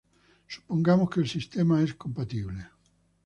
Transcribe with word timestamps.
Supongamos 0.53 1.11
que 1.11 1.19
el 1.19 1.29
sistema 1.29 1.83
es 1.83 1.93
compatible. 1.93 2.63